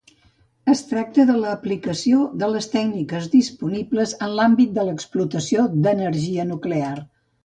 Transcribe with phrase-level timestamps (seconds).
[0.71, 6.95] Es tracta de l'aplicació de les tècniques disponibles en l'àmbit de l'explotació d'energia nuclear.